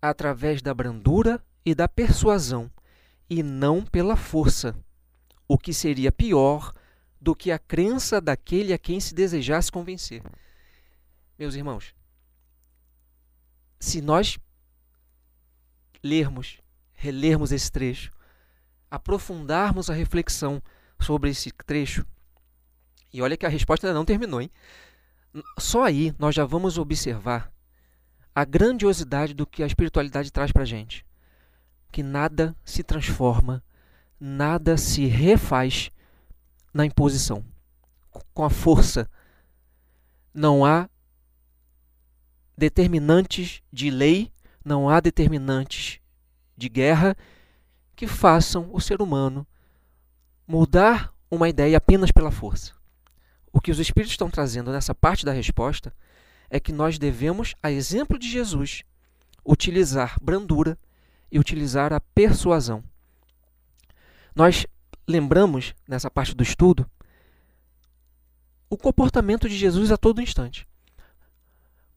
através 0.00 0.62
da 0.62 0.72
brandura 0.72 1.44
e 1.62 1.74
da 1.74 1.86
persuasão, 1.86 2.70
e 3.28 3.42
não 3.42 3.84
pela 3.84 4.16
força, 4.16 4.74
o 5.46 5.58
que 5.58 5.74
seria 5.74 6.10
pior 6.10 6.72
do 7.20 7.36
que 7.36 7.52
a 7.52 7.58
crença 7.58 8.18
daquele 8.18 8.72
a 8.72 8.78
quem 8.78 8.98
se 8.98 9.14
desejasse 9.14 9.70
convencer. 9.70 10.22
Meus 11.38 11.54
irmãos, 11.54 11.94
se 13.78 14.00
nós 14.00 14.38
lermos, 16.02 16.58
relermos 16.92 17.52
esse 17.52 17.70
trecho, 17.70 18.10
aprofundarmos 18.90 19.88
a 19.88 19.94
reflexão 19.94 20.62
sobre 21.00 21.30
esse 21.30 21.50
trecho, 21.52 22.04
e 23.12 23.22
olha 23.22 23.36
que 23.36 23.46
a 23.46 23.48
resposta 23.48 23.86
ainda 23.86 23.98
não 23.98 24.04
terminou, 24.04 24.40
hein? 24.40 24.50
Só 25.58 25.84
aí 25.84 26.14
nós 26.18 26.34
já 26.34 26.44
vamos 26.44 26.76
observar 26.76 27.52
a 28.34 28.44
grandiosidade 28.44 29.32
do 29.32 29.46
que 29.46 29.62
a 29.62 29.66
espiritualidade 29.66 30.32
traz 30.32 30.50
para 30.50 30.62
a 30.62 30.66
gente 30.66 31.06
que 31.90 32.02
nada 32.02 32.54
se 32.64 32.82
transforma, 32.82 33.62
nada 34.20 34.76
se 34.76 35.06
refaz 35.06 35.90
na 36.72 36.84
imposição, 36.84 37.44
com 38.34 38.44
a 38.44 38.50
força. 38.50 39.08
Não 40.34 40.64
há 40.64 40.88
determinantes 42.58 43.62
de 43.72 43.90
lei, 43.90 44.30
não 44.64 44.88
há 44.88 45.00
determinantes 45.00 46.00
de 46.56 46.68
guerra 46.68 47.16
que 47.96 48.06
façam 48.06 48.68
o 48.72 48.80
ser 48.80 49.00
humano 49.00 49.46
mudar 50.46 51.14
uma 51.30 51.48
ideia 51.48 51.78
apenas 51.78 52.10
pela 52.10 52.30
força. 52.30 52.72
O 53.52 53.60
que 53.60 53.70
os 53.70 53.78
Espíritos 53.78 54.12
estão 54.12 54.28
trazendo 54.28 54.72
nessa 54.72 54.94
parte 54.94 55.24
da 55.24 55.32
resposta 55.32 55.94
é 56.50 56.58
que 56.58 56.72
nós 56.72 56.98
devemos, 56.98 57.54
a 57.62 57.70
exemplo 57.70 58.18
de 58.18 58.28
Jesus, 58.28 58.82
utilizar 59.44 60.18
brandura, 60.20 60.76
e 61.30 61.38
utilizar 61.38 61.92
a 61.92 62.00
persuasão. 62.00 62.82
Nós 64.34 64.66
lembramos, 65.06 65.74
nessa 65.86 66.10
parte 66.10 66.34
do 66.34 66.42
estudo, 66.42 66.88
o 68.70 68.76
comportamento 68.76 69.48
de 69.48 69.56
Jesus 69.56 69.90
a 69.90 69.96
todo 69.96 70.20
instante. 70.20 70.66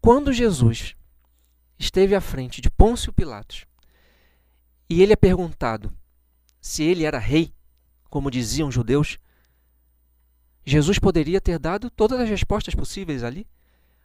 Quando 0.01 0.34
Jesus 0.34 0.96
esteve 1.77 2.15
à 2.15 2.22
frente 2.22 2.60
de 2.60 2.72
Pôncio 2.72 3.13
Pilatos 3.13 3.67
e 4.89 5.00
ele 5.00 5.13
é 5.13 5.15
perguntado 5.15 5.93
se 6.60 6.81
ele 6.81 7.05
era 7.05 7.20
rei, 7.20 7.53
como 8.10 8.31
diziam 8.31 8.70
os 8.70 8.74
judeus, 8.74 9.20
Jesus 10.65 10.98
poderia 10.98 11.39
ter 11.39 11.60
dado 11.60 11.91
todas 11.91 12.20
as 12.20 12.27
respostas 12.27 12.74
possíveis 12.74 13.24
ali. 13.24 13.48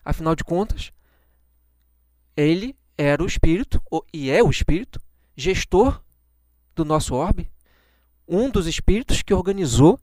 Afinal 0.04 0.36
de 0.36 0.44
contas, 0.44 0.92
ele 2.36 2.76
era 2.98 3.22
o 3.22 3.26
Espírito, 3.26 3.82
e 4.12 4.30
é 4.30 4.42
o 4.42 4.50
Espírito, 4.50 5.00
gestor 5.34 6.04
do 6.74 6.84
nosso 6.84 7.14
orbe, 7.14 7.50
um 8.28 8.50
dos 8.50 8.66
espíritos 8.66 9.22
que 9.22 9.32
organizou 9.32 9.98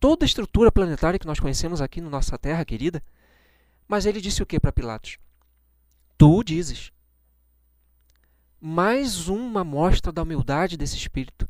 toda 0.00 0.24
a 0.24 0.26
estrutura 0.26 0.72
planetária 0.72 1.18
que 1.18 1.26
nós 1.28 1.38
conhecemos 1.38 1.80
aqui 1.80 2.00
na 2.00 2.10
nossa 2.10 2.36
Terra 2.36 2.64
querida. 2.64 3.00
Mas 3.86 4.04
ele 4.04 4.20
disse 4.20 4.42
o 4.42 4.46
que 4.46 4.58
para 4.58 4.72
Pilatos? 4.72 5.16
Tu 6.18 6.42
dizes. 6.42 6.90
Mais 8.60 9.28
uma 9.28 9.62
mostra 9.62 10.10
da 10.10 10.24
humildade 10.24 10.76
desse 10.76 10.96
espírito, 10.96 11.48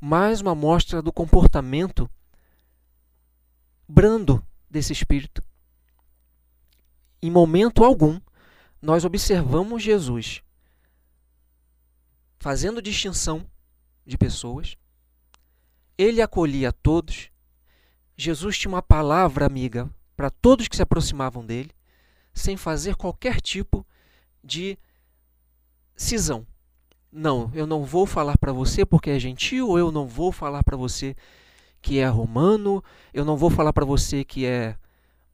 mais 0.00 0.40
uma 0.40 0.54
mostra 0.54 1.02
do 1.02 1.12
comportamento 1.12 2.08
brando 3.88 4.40
desse 4.70 4.92
espírito. 4.92 5.42
Em 7.20 7.32
momento 7.32 7.82
algum, 7.82 8.20
nós 8.80 9.04
observamos 9.04 9.82
Jesus 9.82 10.40
fazendo 12.38 12.80
distinção 12.80 13.44
de 14.06 14.16
pessoas. 14.16 14.76
Ele 15.98 16.22
acolhia 16.22 16.72
todos. 16.72 17.28
Jesus 18.16 18.56
tinha 18.56 18.72
uma 18.72 18.82
palavra 18.82 19.44
amiga 19.44 19.90
para 20.16 20.30
todos 20.30 20.68
que 20.68 20.76
se 20.76 20.82
aproximavam 20.82 21.44
dele. 21.44 21.74
sem 22.32 22.56
fazer 22.56 22.96
qualquer 22.96 23.40
tipo 23.40 23.84
de 24.46 24.78
cisão. 25.96 26.46
Não, 27.10 27.50
eu 27.54 27.66
não 27.66 27.84
vou 27.84 28.06
falar 28.06 28.38
para 28.38 28.52
você 28.52 28.84
porque 28.84 29.10
é 29.10 29.18
gentil, 29.18 29.76
eu 29.78 29.90
não 29.90 30.06
vou 30.06 30.30
falar 30.30 30.62
para 30.62 30.76
você 30.76 31.16
que 31.82 31.98
é 31.98 32.06
romano, 32.06 32.82
eu 33.12 33.24
não 33.24 33.36
vou 33.36 33.50
falar 33.50 33.72
para 33.72 33.84
você 33.84 34.24
que 34.24 34.44
é, 34.44 34.76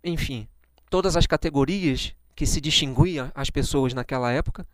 enfim, 0.03 0.47
todas 0.91 1.17
as 1.17 1.27
categorias 1.27 2.15
que 2.35 2.47
se 2.47 2.61
distinguiam 2.61 3.31
as 3.35 3.51
pessoas 3.51 3.95
naquela 3.95 4.31
época, 4.31 4.67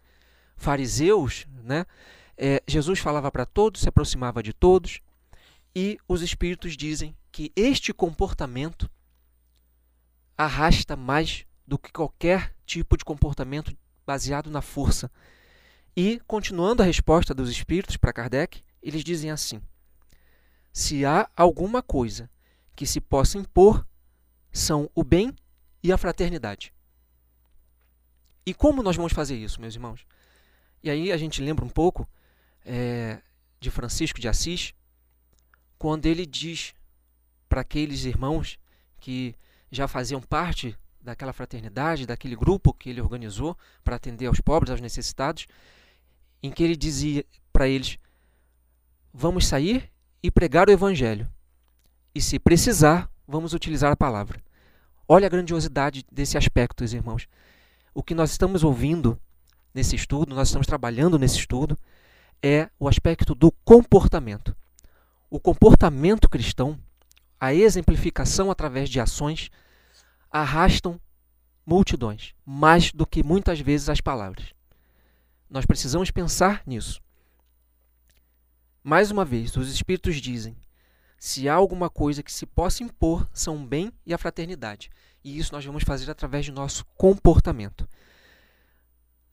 fariseus, 0.57 1.47
né? 1.63 1.87
É, 2.37 2.63
Jesus 2.67 3.01
falava 3.01 3.31
para 3.33 3.45
todos, 3.45 3.81
se 3.81 3.89
aproximava 3.89 4.43
de 4.43 4.53
todos, 4.53 5.01
e 5.75 5.99
os 6.07 6.23
espíritos 6.23 6.77
dizem 6.77 7.17
que 7.33 7.53
este 7.55 7.93
comportamento 7.93 8.89
arrasta 10.37 10.97
mais 10.97 11.45
do 11.67 11.79
que 11.79 11.93
qualquer 11.93 12.55
tipo 12.65 12.97
de 12.97 13.05
comportamento 13.05 13.77
baseado 14.09 14.51
na 14.51 14.63
força. 14.63 15.11
E, 15.95 16.19
continuando 16.27 16.83
a 16.83 16.87
resposta 16.87 17.35
dos 17.35 17.51
espíritos 17.51 17.99
para 17.99 18.11
Kardec, 18.11 18.65
eles 18.83 19.05
dizem 19.05 19.31
assim: 19.31 19.61
se 20.73 21.05
há 21.05 21.29
alguma 21.37 21.83
coisa 21.83 22.31
que 22.75 22.87
se 22.87 23.03
possa 23.03 23.37
impor, 23.37 23.87
são 24.51 24.89
o 24.95 25.05
bem 25.05 25.37
e 25.83 25.93
a 25.93 25.99
fraternidade. 25.99 26.73
E 28.47 28.55
como 28.55 28.83
nós 28.83 28.97
vamos 28.97 29.13
fazer 29.13 29.37
isso, 29.37 29.61
meus 29.61 29.75
irmãos? 29.75 30.07
E 30.83 30.89
aí 30.89 31.13
a 31.13 31.19
gente 31.19 31.43
lembra 31.43 31.63
um 31.63 31.69
pouco 31.69 32.09
é, 32.65 33.21
de 33.61 33.71
Francisco 33.71 34.19
de 34.19 34.27
Assis, 34.27 34.73
quando 35.79 36.07
ele 36.07 36.25
diz 36.25 36.73
para 37.47 37.61
aqueles 37.61 38.05
irmãos 38.05 38.59
que 38.99 39.35
já 39.71 39.87
faziam 39.87 40.23
parte 40.23 40.75
daquela 41.09 41.33
fraternidade, 41.33 42.07
daquele 42.07 42.37
grupo 42.37 42.73
que 42.73 42.91
ele 42.91 43.01
organizou 43.01 43.57
para 43.83 43.97
atender 43.97 44.27
aos 44.27 44.41
pobres, 44.41 44.71
aos 44.71 44.81
necessitados, 44.81 45.47
em 46.43 46.51
que 46.51 46.63
ele 46.63 46.77
dizia 46.77 47.25
para 47.53 47.67
eles: 47.67 47.99
vamos 49.13 49.47
sair 49.47 49.91
e 50.23 50.31
pregar 50.31 50.69
o 50.69 50.73
evangelho. 50.73 51.29
E 52.15 52.21
se 52.21 52.39
precisar, 52.39 53.11
vamos 53.27 53.53
utilizar 53.53 53.93
a 53.93 53.97
palavra. 53.97 54.41
Olha 55.07 55.27
a 55.27 55.31
grandiosidade 55.31 56.05
desse 56.11 56.37
aspecto, 56.37 56.85
irmãos. 56.85 57.27
O 57.95 58.03
que 58.03 58.15
nós 58.15 58.31
estamos 58.31 58.63
ouvindo 58.63 59.19
nesse 59.73 59.97
estudo, 59.97 60.35
nós 60.35 60.49
estamos 60.49 60.67
trabalhando 60.67 61.19
nesse 61.19 61.39
estudo, 61.39 61.77
é 62.43 62.69
o 62.79 62.89
aspecto 62.89 63.35
do 63.35 63.51
comportamento. 63.65 64.55
O 65.31 65.41
comportamento 65.41 66.29
cristão, 66.29 66.79
a 67.41 67.55
exemplificação 67.55 68.51
através 68.51 68.89
de 68.89 69.01
ações, 69.01 69.51
arrastam 70.31 71.01
multidões, 71.65 72.35
mais 72.45 72.93
do 72.93 73.07
que 73.07 73.23
muitas 73.23 73.61
vezes 73.61 73.89
as 73.89 74.01
palavras. 74.01 74.55
Nós 75.51 75.67
precisamos 75.67 76.11
pensar 76.11 76.63
nisso. 76.67 77.01
Mais 78.83 79.11
uma 79.11 79.25
vez, 79.25 79.57
os 79.57 79.71
Espíritos 79.71 80.17
dizem: 80.17 80.57
se 81.19 81.49
há 81.49 81.55
alguma 81.55 81.91
coisa 81.91 82.23
que 82.23 82.33
se 82.33 82.47
possa 82.47 82.83
impor, 82.83 83.29
são 83.33 83.57
o 83.57 83.67
bem 83.67 83.93
e 84.07 84.15
a 84.15 84.19
fraternidade. 84.19 84.91
E 85.25 85.39
isso 85.39 85.53
nós 85.53 85.65
vamos 85.65 85.83
fazer 85.83 86.11
através 86.11 86.47
do 86.47 86.53
nosso 86.53 86.85
comportamento. 86.97 87.89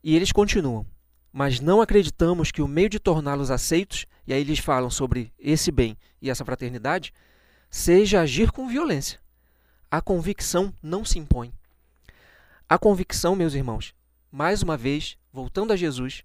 E 0.04 0.16
eles 0.16 0.32
continuam: 0.32 0.86
mas 1.32 1.60
não 1.60 1.82
acreditamos 1.82 2.50
que 2.50 2.62
o 2.62 2.68
meio 2.68 2.90
de 2.90 2.98
torná-los 2.98 3.52
aceitos, 3.52 4.06
e 4.25 4.34
aí 4.34 4.40
eles 4.40 4.60
falam 4.60 4.90
sobre 4.90 5.34
esse 5.38 5.70
bem 5.70 5.98
e 6.22 6.30
essa 6.30 6.46
fraternidade, 6.46 7.14
seja 7.70 8.22
agir 8.22 8.52
com 8.52 8.70
violência. 8.70 9.20
A 9.89 10.01
convicção 10.01 10.74
não 10.82 11.06
se 11.06 11.20
impõe. 11.20 11.54
A 12.67 12.78
convicção, 12.78 13.36
meus 13.36 13.54
irmãos, 13.54 13.93
mais 14.32 14.63
uma 14.63 14.76
vez, 14.76 15.17
voltando 15.32 15.71
a 15.71 15.76
Jesus, 15.76 16.24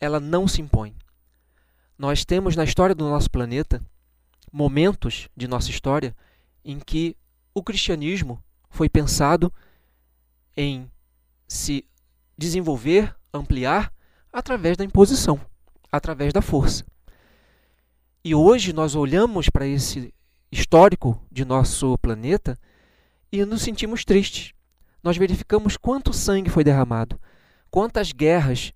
ela 0.00 0.18
não 0.18 0.48
se 0.48 0.60
impõe. 0.60 0.96
Nós 1.98 2.24
temos 2.24 2.56
na 2.56 2.64
história 2.64 2.94
do 2.94 3.08
nosso 3.08 3.30
planeta 3.30 3.80
momentos 4.50 5.28
de 5.36 5.46
nossa 5.46 5.70
história 5.70 6.16
em 6.64 6.80
que 6.80 7.16
o 7.54 7.62
cristianismo 7.62 8.42
foi 8.70 8.88
pensado 8.88 9.52
em 10.56 10.90
se 11.46 11.86
desenvolver, 12.36 13.14
ampliar 13.32 13.92
através 14.32 14.76
da 14.76 14.84
imposição, 14.84 15.40
através 15.90 16.32
da 16.32 16.42
força. 16.42 16.84
E 18.24 18.34
hoje 18.34 18.72
nós 18.72 18.94
olhamos 18.94 19.48
para 19.50 19.66
esse 19.66 20.14
histórico 20.52 21.18
de 21.32 21.46
nosso 21.46 21.96
planeta 21.96 22.58
e 23.32 23.42
nos 23.46 23.62
sentimos 23.62 24.04
tristes. 24.04 24.52
Nós 25.02 25.16
verificamos 25.16 25.78
quanto 25.78 26.12
sangue 26.12 26.50
foi 26.50 26.62
derramado, 26.62 27.18
quantas 27.70 28.12
guerras 28.12 28.72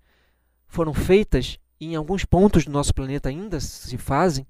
foram 0.66 0.94
feitas 0.94 1.58
e 1.78 1.92
em 1.92 1.94
alguns 1.94 2.24
pontos 2.24 2.64
do 2.64 2.72
nosso 2.72 2.94
planeta 2.94 3.28
ainda 3.28 3.60
se 3.60 3.98
fazem, 3.98 4.46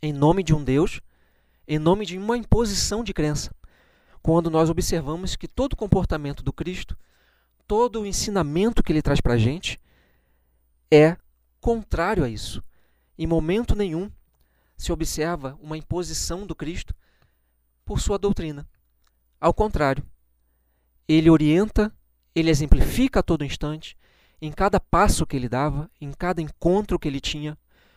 em 0.00 0.14
nome 0.14 0.42
de 0.42 0.54
um 0.54 0.64
Deus, 0.64 1.00
em 1.68 1.78
nome 1.78 2.06
de 2.06 2.16
uma 2.16 2.38
imposição 2.38 3.04
de 3.04 3.12
crença. 3.12 3.54
Quando 4.22 4.50
nós 4.50 4.70
observamos 4.70 5.36
que 5.36 5.46
todo 5.46 5.76
comportamento 5.76 6.42
do 6.42 6.52
Cristo, 6.52 6.96
todo 7.68 8.00
o 8.00 8.06
ensinamento 8.06 8.82
que 8.82 8.90
ele 8.90 9.02
traz 9.02 9.20
para 9.20 9.34
a 9.34 9.38
gente, 9.38 9.78
é 10.90 11.18
contrário 11.60 12.24
a 12.24 12.28
isso. 12.30 12.64
Em 13.18 13.26
momento 13.26 13.76
nenhum 13.76 14.10
se 14.76 14.92
observa 14.92 15.58
uma 15.60 15.76
imposição 15.76 16.46
do 16.46 16.54
Cristo 16.54 16.94
por 17.84 18.00
sua 18.00 18.18
doutrina. 18.18 18.66
Ao 19.40 19.52
contrário, 19.52 20.04
ele 21.06 21.28
orienta, 21.30 21.92
ele 22.34 22.50
exemplifica 22.50 23.20
a 23.20 23.22
todo 23.22 23.44
instante, 23.44 23.96
em 24.40 24.50
cada 24.52 24.80
passo 24.80 25.26
que 25.26 25.36
ele 25.36 25.48
dava, 25.48 25.90
em 26.00 26.12
cada 26.12 26.40
encontro 26.40 26.98
que 26.98 27.08
ele 27.08 27.20
tinha, 27.20 27.56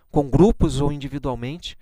com 0.10 0.30
grupos 0.30 0.80
ou 0.80 0.92
individualmente, 0.92 1.78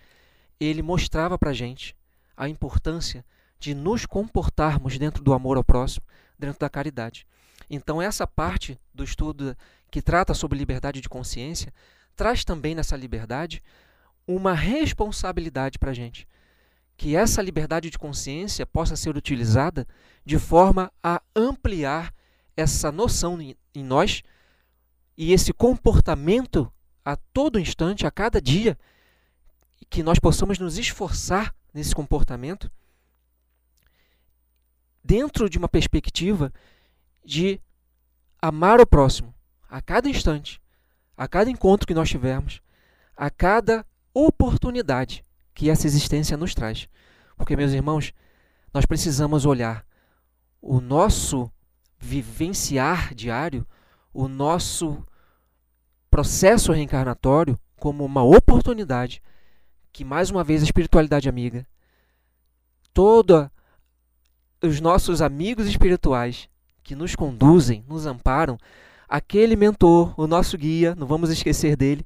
ele 0.59 0.81
mostrava 0.81 1.37
para 1.37 1.51
a 1.51 1.53
gente 1.53 1.95
a 2.35 2.47
importância 2.49 3.25
de 3.59 3.73
nos 3.73 4.05
comportarmos 4.05 4.97
dentro 4.97 5.23
do 5.23 5.33
amor 5.33 5.57
ao 5.57 5.63
próximo, 5.63 6.05
dentro 6.37 6.59
da 6.59 6.69
caridade. 6.69 7.27
Então, 7.69 8.01
essa 8.01 8.27
parte 8.27 8.79
do 8.93 9.03
estudo 9.03 9.55
que 9.89 10.01
trata 10.01 10.33
sobre 10.33 10.57
liberdade 10.57 11.01
de 11.01 11.09
consciência 11.09 11.73
traz 12.15 12.43
também 12.43 12.75
nessa 12.75 12.95
liberdade 12.95 13.61
uma 14.27 14.53
responsabilidade 14.53 15.77
para 15.77 15.91
a 15.91 15.93
gente. 15.93 16.27
Que 16.97 17.15
essa 17.15 17.41
liberdade 17.41 17.89
de 17.89 17.97
consciência 17.97 18.65
possa 18.65 18.95
ser 18.95 19.15
utilizada 19.17 19.87
de 20.25 20.39
forma 20.39 20.91
a 21.03 21.21
ampliar 21.35 22.13
essa 22.55 22.91
noção 22.91 23.39
em 23.41 23.83
nós 23.83 24.23
e 25.17 25.33
esse 25.33 25.53
comportamento 25.53 26.71
a 27.03 27.15
todo 27.15 27.59
instante, 27.59 28.07
a 28.07 28.11
cada 28.11 28.41
dia, 28.41 28.77
que 29.89 30.01
nós 30.01 30.19
possamos 30.19 30.57
nos 30.57 30.77
esforçar 30.77 31.53
nesse 31.73 31.93
comportamento 31.93 32.71
dentro 35.03 35.47
de 35.47 35.57
uma 35.57 35.69
perspectiva 35.69 36.51
de 37.23 37.61
amar 38.41 38.81
o 38.81 38.87
próximo 38.87 39.33
a 39.69 39.81
cada 39.81 40.09
instante, 40.09 40.61
a 41.15 41.27
cada 41.27 41.51
encontro 41.51 41.85
que 41.85 41.93
nós 41.93 42.09
tivermos, 42.09 42.61
a 43.15 43.29
cada 43.29 43.85
oportunidade 44.15 45.23
que 45.53 45.69
essa 45.69 45.85
existência 45.85 46.35
nos 46.35 46.55
traz. 46.55 46.87
Porque, 47.37 47.55
meus 47.55 47.73
irmãos, 47.73 48.11
nós 48.73 48.87
precisamos 48.87 49.45
olhar 49.45 49.85
o 50.59 50.81
nosso 50.81 51.51
vivenciar 51.99 53.13
diário 53.13 53.65
o 54.15 54.29
nosso 54.29 55.05
processo 56.09 56.71
reencarnatório 56.71 57.59
como 57.75 58.05
uma 58.05 58.23
oportunidade 58.23 59.21
que, 59.91 60.05
mais 60.05 60.31
uma 60.31 60.41
vez, 60.41 60.61
a 60.61 60.65
espiritualidade 60.65 61.27
amiga, 61.27 61.67
todos 62.93 63.49
os 64.61 64.79
nossos 64.79 65.21
amigos 65.21 65.67
espirituais 65.67 66.47
que 66.81 66.95
nos 66.95 67.13
conduzem, 67.13 67.83
nos 67.89 68.05
amparam, 68.05 68.57
aquele 69.07 69.57
mentor, 69.57 70.13
o 70.17 70.25
nosso 70.25 70.57
guia, 70.57 70.95
não 70.95 71.05
vamos 71.05 71.29
esquecer 71.29 71.75
dele, 71.75 72.05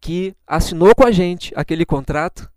que 0.00 0.34
assinou 0.46 0.94
com 0.94 1.04
a 1.04 1.10
gente 1.10 1.52
aquele 1.54 1.84
contrato, 1.84 2.50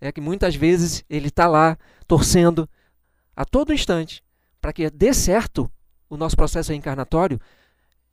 é 0.00 0.10
que 0.10 0.20
muitas 0.20 0.54
vezes 0.54 1.04
ele 1.08 1.28
está 1.28 1.46
lá 1.46 1.78
torcendo 2.06 2.68
a 3.34 3.44
todo 3.44 3.72
instante 3.72 4.22
para 4.60 4.72
que 4.72 4.90
dê 4.90 5.14
certo 5.14 5.70
o 6.08 6.16
nosso 6.16 6.36
processo 6.36 6.70
reencarnatório, 6.70 7.40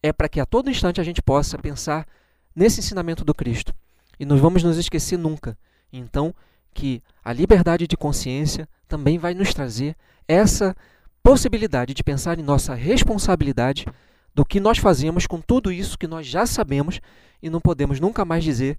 é 0.02 0.12
para 0.12 0.30
que 0.30 0.40
a 0.40 0.46
todo 0.46 0.70
instante 0.70 1.02
a 1.02 1.04
gente 1.04 1.22
possa 1.22 1.58
pensar 1.58 2.08
nesse 2.56 2.80
ensinamento 2.80 3.24
do 3.24 3.34
Cristo. 3.34 3.74
E 4.20 4.26
não 4.26 4.38
vamos 4.38 4.64
nos 4.64 4.78
esquecer 4.78 5.18
nunca, 5.18 5.58
então, 5.92 6.34
que 6.74 7.02
a 7.24 7.34
liberdade 7.34 7.88
de 7.88 7.98
consciência 7.98 8.68
também 8.88 9.18
vai 9.18 9.34
nos 9.34 9.54
trazer 9.54 9.96
essa 10.28 10.76
possibilidade 11.22 11.94
de 11.94 12.04
pensar 12.04 12.38
em 12.38 12.44
nossa 12.44 12.74
responsabilidade 12.74 13.86
do 14.34 14.46
que 14.46 14.60
nós 14.60 14.78
fazemos 14.78 15.28
com 15.28 15.40
tudo 15.40 15.72
isso 15.72 15.98
que 15.98 16.08
nós 16.08 16.26
já 16.26 16.46
sabemos 16.46 17.00
e 17.42 17.50
não 17.50 17.62
podemos 17.62 18.00
nunca 18.00 18.26
mais 18.26 18.44
dizer 18.44 18.78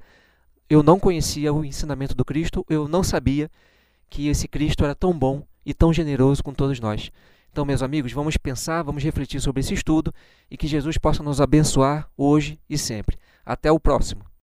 eu 0.69 0.83
não 0.83 0.99
conhecia 0.99 1.53
o 1.53 1.65
ensinamento 1.65 2.15
do 2.15 2.25
Cristo, 2.25 2.65
eu 2.69 2.89
não 2.89 3.03
sabia 3.03 3.51
que 4.09 4.29
esse 4.29 4.49
Cristo 4.49 4.85
era 4.85 4.95
tão 4.95 5.17
bom 5.17 5.43
e 5.65 5.75
tão 5.75 5.93
generoso 5.93 6.43
com 6.43 6.53
todos 6.53 6.81
nós. 6.81 7.11
Então, 7.51 7.65
meus 7.65 7.83
amigos, 7.83 8.13
vamos 8.13 8.37
pensar, 8.37 8.83
vamos 8.83 9.03
refletir 9.03 9.41
sobre 9.41 9.61
esse 9.61 9.75
estudo 9.75 10.13
e 10.51 10.57
que 10.57 10.67
Jesus 10.67 10.99
possa 10.99 11.23
nos 11.23 11.41
abençoar 11.41 12.09
hoje 12.17 12.59
e 12.69 12.77
sempre. 12.77 13.17
Até 13.45 13.71
o 13.71 13.79
próximo. 13.79 14.25